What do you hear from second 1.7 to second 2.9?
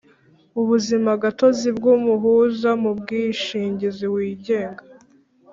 bw’umuhuza